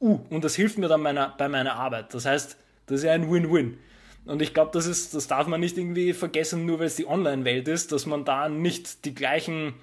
[0.00, 2.14] uh, und das hilft mir dann meiner, bei meiner Arbeit.
[2.14, 3.78] Das heißt, das ist ja ein Win-Win.
[4.24, 7.68] Und ich glaube, das das darf man nicht irgendwie vergessen, nur weil es die Online-Welt
[7.68, 9.74] ist, dass man da nicht die gleichen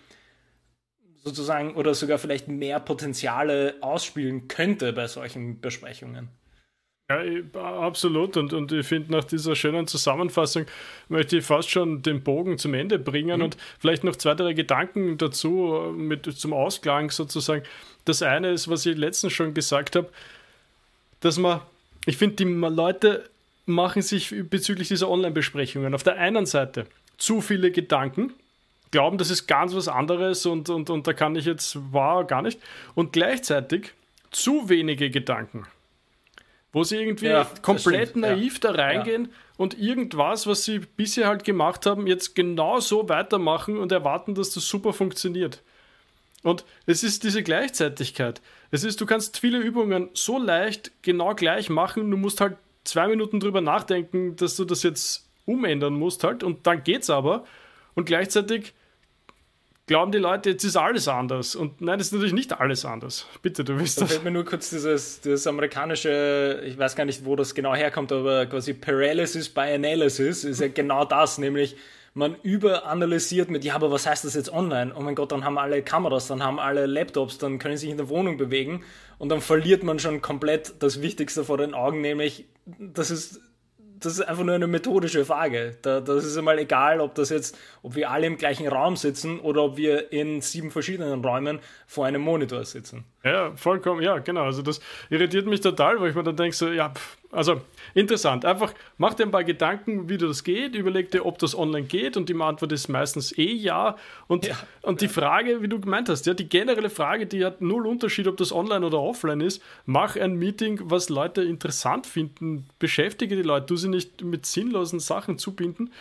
[1.26, 6.30] sozusagen oder sogar vielleicht mehr Potenziale ausspielen könnte bei solchen Besprechungen.
[7.10, 7.22] Ja,
[7.62, 8.38] absolut.
[8.38, 10.66] Und, und ich finde, nach dieser schönen Zusammenfassung
[11.10, 13.46] möchte ich fast schon den Bogen zum Ende bringen mhm.
[13.46, 17.64] und vielleicht noch zwei, drei Gedanken dazu mit, zum Ausklang sozusagen.
[18.06, 20.10] Das eine ist, was ich letztens schon gesagt habe,
[21.20, 21.62] dass man,
[22.06, 23.30] ich finde, die Leute
[23.66, 26.86] machen sich bezüglich dieser Online-Besprechungen auf der einen Seite
[27.18, 28.34] zu viele Gedanken,
[28.96, 32.42] glauben, das ist ganz was anderes und, und, und da kann ich jetzt, war gar
[32.42, 32.60] nicht.
[32.94, 33.94] Und gleichzeitig
[34.32, 35.68] zu wenige Gedanken
[36.76, 38.74] wo sie irgendwie ja, komplett naiv ja.
[38.74, 39.32] da reingehen ja.
[39.56, 44.50] und irgendwas, was sie bisher halt gemacht haben, jetzt genau so weitermachen und erwarten, dass
[44.50, 45.64] das super funktioniert.
[46.44, 48.42] Und es ist diese Gleichzeitigkeit.
[48.72, 53.08] Es ist, du kannst viele Übungen so leicht genau gleich machen, du musst halt zwei
[53.08, 57.46] Minuten drüber nachdenken, dass du das jetzt umändern musst halt und dann geht's aber.
[57.94, 58.74] Und gleichzeitig
[59.88, 61.56] glauben die Leute, jetzt ist alles anders.
[61.56, 63.28] Und nein, das ist natürlich nicht alles anders.
[63.42, 64.12] Bitte, du willst da das.
[64.12, 68.12] fällt mir nur kurz dieses, dieses amerikanische, ich weiß gar nicht, wo das genau herkommt,
[68.12, 71.76] aber quasi Paralysis by Analysis ist ja genau das, nämlich
[72.16, 74.94] man überanalysiert mit, ja, aber was heißt das jetzt online?
[74.96, 77.92] Oh mein Gott, dann haben alle Kameras, dann haben alle Laptops, dann können sie sich
[77.92, 78.84] in der Wohnung bewegen
[79.18, 82.46] und dann verliert man schon komplett das Wichtigste vor den Augen, nämlich,
[82.80, 83.42] das ist
[84.00, 85.78] das ist einfach nur eine methodische Frage.
[85.82, 89.40] Da, das ist einmal egal, ob das jetzt, ob wir alle im gleichen Raum sitzen
[89.40, 93.06] oder ob wir in sieben verschiedenen Räumen vor einem Monitor sitzen.
[93.26, 94.44] Ja, vollkommen, ja, genau.
[94.44, 97.60] Also das irritiert mich total, weil ich mir dann denke, so, ja, pff, also
[97.96, 98.46] interessant.
[98.46, 102.18] Einfach mach dir ein paar Gedanken, wie das geht, überleg dir, ob das online geht
[102.18, 103.96] und die Antwort ist meistens eh ja.
[104.28, 107.62] Und, ja, und die Frage, wie du gemeint hast, ja, die generelle Frage, die hat
[107.62, 109.60] null Unterschied, ob das online oder offline ist.
[109.88, 115.00] Mach ein Meeting, was Leute interessant finden, beschäftige die Leute, du sie nicht mit sinnlosen
[115.00, 115.92] Sachen zubinden.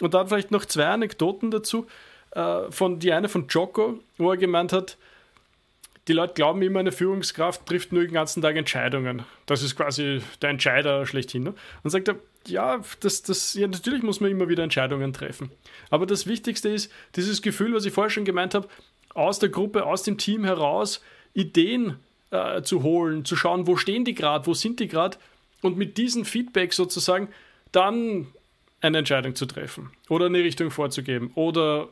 [0.00, 1.86] Und dann vielleicht noch zwei Anekdoten dazu.
[2.32, 4.96] Äh, von, die eine von Joko, wo er gemeint hat,
[6.08, 9.22] die Leute glauben immer, eine Führungskraft trifft nur den ganzen Tag Entscheidungen.
[9.46, 11.44] Das ist quasi der Entscheider schlechthin.
[11.44, 11.54] Ne?
[11.84, 15.50] Und sagt er, ja, das, das, ja, natürlich muss man immer wieder Entscheidungen treffen.
[15.90, 18.68] Aber das Wichtigste ist dieses Gefühl, was ich vorher schon gemeint habe,
[19.14, 21.02] aus der Gruppe, aus dem Team heraus
[21.34, 21.98] Ideen
[22.30, 25.18] äh, zu holen, zu schauen, wo stehen die gerade, wo sind die gerade
[25.60, 27.28] und mit diesem Feedback sozusagen
[27.70, 28.26] dann
[28.80, 31.88] eine Entscheidung zu treffen oder eine Richtung vorzugeben oder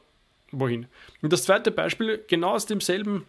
[0.51, 0.87] wohin.
[1.23, 3.25] Und das zweite Beispiel, genau aus demselben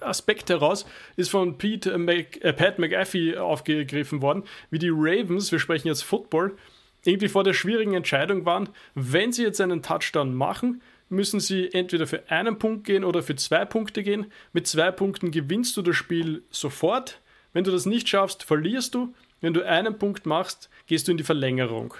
[0.00, 5.58] Aspekt heraus, ist von Pete, Mac, äh, Pat McAfee aufgegriffen worden, wie die Ravens, wir
[5.58, 6.56] sprechen jetzt Football,
[7.04, 12.06] irgendwie vor der schwierigen Entscheidung waren, wenn sie jetzt einen Touchdown machen, müssen sie entweder
[12.06, 14.26] für einen Punkt gehen oder für zwei Punkte gehen.
[14.52, 17.20] Mit zwei Punkten gewinnst du das Spiel sofort.
[17.52, 19.12] Wenn du das nicht schaffst, verlierst du.
[19.40, 21.94] Wenn du einen Punkt machst, gehst du in die Verlängerung.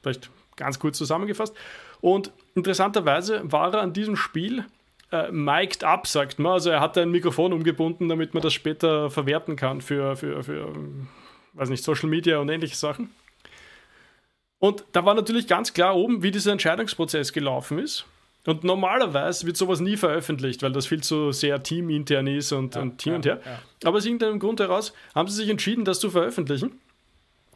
[0.00, 1.56] Vielleicht ganz kurz zusammengefasst.
[2.00, 4.64] Und interessanterweise war er an diesem Spiel
[5.12, 6.52] äh, mic'd up, sagt man.
[6.52, 10.72] Also er hat ein Mikrofon umgebunden, damit man das später verwerten kann für, für, für
[11.52, 13.10] weiß nicht, Social Media und ähnliche Sachen.
[14.58, 18.06] Und da war natürlich ganz klar oben, wie dieser Entscheidungsprozess gelaufen ist.
[18.44, 22.82] Und normalerweise wird sowas nie veröffentlicht, weil das viel zu sehr teamintern ist und, ja,
[22.82, 23.40] und Team ja, und her.
[23.44, 23.58] Ja.
[23.84, 26.80] Aber aus irgendeinem Grund heraus haben sie sich entschieden, das zu veröffentlichen.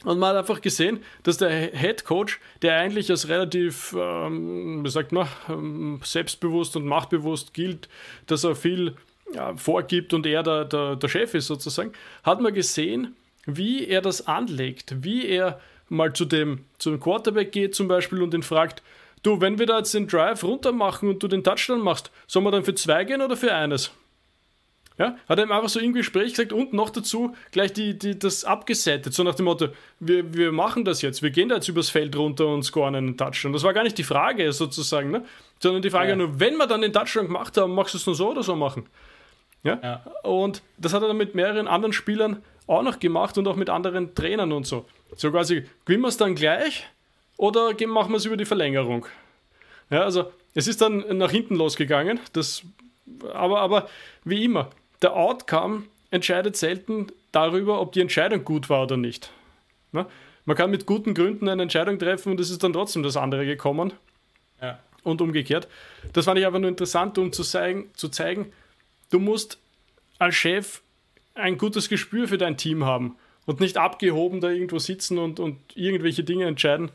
[0.04, 4.90] Und man hat einfach gesehen, dass der Head Coach, der eigentlich als relativ, ähm, wie
[4.90, 7.88] sagt man, ähm, selbstbewusst und machtbewusst gilt,
[8.26, 8.94] dass er viel
[9.32, 14.02] ja, vorgibt und er der, der, der Chef ist sozusagen, hat man gesehen, wie er
[14.02, 18.42] das anlegt, wie er mal zu dem, zu dem Quarterback geht zum Beispiel und ihn
[18.42, 18.82] fragt,
[19.22, 22.44] du, wenn wir da jetzt den Drive runter machen und du den Touchdown machst, sollen
[22.44, 23.92] wir dann für zwei gehen oder für eines?
[24.98, 28.18] Ja, hat er ihm einfach so im Gespräch gesagt und noch dazu gleich die, die,
[28.18, 29.68] das abgesettet, so nach dem Motto,
[30.00, 33.16] wir, wir machen das jetzt, wir gehen da jetzt übers Feld runter und scoren einen
[33.16, 33.52] Touchdown.
[33.52, 35.22] Das war gar nicht die Frage sozusagen, ne?
[35.59, 36.16] sondern die Frage ja.
[36.16, 38.56] nur, wenn wir dann den Touchdown gemacht haben, machst du es nur so oder so
[38.56, 38.87] machen?
[39.62, 39.78] Ja?
[39.82, 40.04] ja?
[40.22, 43.68] Und das hat er dann mit mehreren anderen Spielern auch noch gemacht und auch mit
[43.68, 44.87] anderen Trainern und so.
[45.14, 46.87] So quasi, gewinnen wir es dann gleich
[47.37, 49.06] oder machen wir es über die Verlängerung?
[49.90, 52.62] Ja, also es ist dann nach hinten losgegangen, das,
[53.35, 53.88] aber, aber
[54.24, 54.70] wie immer,
[55.02, 59.30] der Outcome entscheidet selten darüber, ob die Entscheidung gut war oder nicht.
[59.92, 60.06] Ne?
[60.44, 63.44] Man kann mit guten Gründen eine Entscheidung treffen und es ist dann trotzdem das andere
[63.46, 63.92] gekommen.
[64.61, 64.78] Ja.
[65.02, 65.68] Und umgekehrt.
[66.12, 68.52] Das fand ich einfach nur interessant, um zu zeigen, zu zeigen,
[69.11, 69.59] du musst
[70.18, 70.80] als Chef
[71.35, 75.59] ein gutes Gespür für dein Team haben und nicht abgehoben da irgendwo sitzen und, und
[75.76, 76.90] irgendwelche Dinge entscheiden.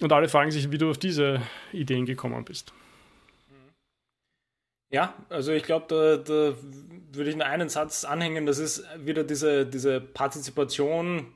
[0.00, 2.72] Und alle fragen sich, wie du auf diese Ideen gekommen bist.
[4.90, 6.56] Ja, also ich glaube, da, da
[7.12, 8.46] würde ich nur einen Satz anhängen.
[8.46, 11.26] Das ist wieder diese, diese Partizipation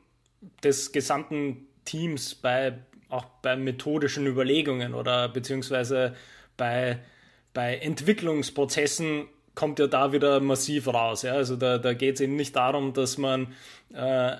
[0.62, 6.16] des gesamten Teams bei auch bei methodischen Überlegungen oder beziehungsweise
[6.56, 6.98] bei,
[7.52, 11.20] bei Entwicklungsprozessen kommt ja da wieder massiv raus.
[11.20, 11.34] Ja?
[11.34, 13.48] Also da, da geht es eben nicht darum, dass man
[13.92, 14.36] äh,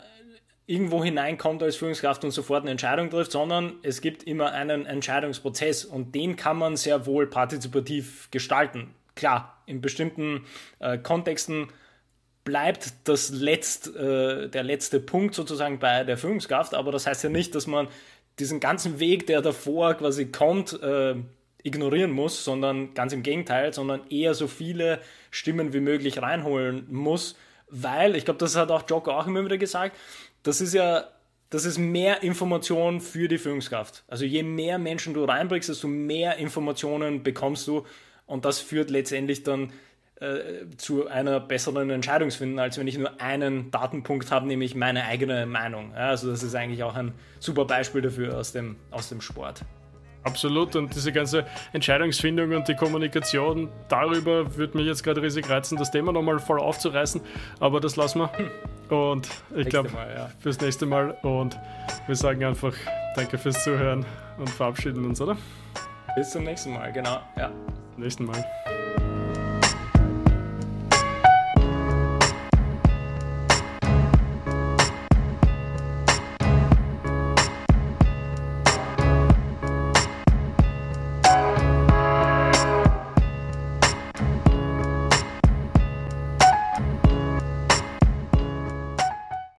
[0.66, 5.84] irgendwo hineinkommt als Führungskraft und sofort eine Entscheidung trifft, sondern es gibt immer einen Entscheidungsprozess
[5.84, 8.94] und den kann man sehr wohl partizipativ gestalten.
[9.14, 10.44] Klar, in bestimmten
[10.78, 11.68] äh, Kontexten
[12.44, 17.30] bleibt das letzt, äh, der letzte Punkt sozusagen bei der Führungskraft, aber das heißt ja
[17.30, 17.88] nicht, dass man
[18.38, 21.14] diesen ganzen Weg, der davor quasi kommt, äh,
[21.62, 27.36] ignorieren muss, sondern ganz im Gegenteil, sondern eher so viele Stimmen wie möglich reinholen muss,
[27.68, 29.96] weil, ich glaube, das hat auch Jocko auch immer wieder gesagt,
[30.42, 31.06] das ist ja
[31.52, 34.04] das ist mehr Information für die Führungskraft.
[34.08, 37.84] Also je mehr Menschen du reinbringst, desto mehr Informationen bekommst du
[38.26, 39.72] und das führt letztendlich dann
[40.20, 45.46] äh, zu einer besseren Entscheidungsfindung, als wenn ich nur einen Datenpunkt habe, nämlich meine eigene
[45.46, 45.92] Meinung.
[45.94, 49.64] Ja, also das ist eigentlich auch ein super Beispiel dafür aus dem, aus dem Sport.
[50.24, 55.76] Absolut, und diese ganze Entscheidungsfindung und die Kommunikation darüber würde mich jetzt gerade riesig reizen,
[55.76, 57.20] das Thema nochmal voll aufzureißen,
[57.58, 58.30] aber das lassen wir.
[58.96, 60.30] Und ich glaube, ja.
[60.38, 61.16] fürs nächste Mal.
[61.22, 61.58] Und
[62.06, 62.74] wir sagen einfach
[63.16, 64.06] Danke fürs Zuhören
[64.38, 65.36] und verabschieden uns, oder?
[66.14, 67.20] Bis zum nächsten Mal, genau.
[67.36, 67.50] Ja.
[67.96, 68.44] Nächsten Mal.